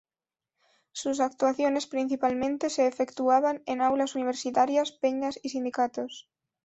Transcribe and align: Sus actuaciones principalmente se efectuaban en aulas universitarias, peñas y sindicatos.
Sus 0.93 1.19
actuaciones 1.19 1.85
principalmente 1.85 2.71
se 2.71 2.87
efectuaban 2.91 3.61
en 3.71 3.77
aulas 3.87 4.15
universitarias, 4.15 4.89
peñas 5.01 5.39
y 5.45 5.49
sindicatos. 5.49 6.11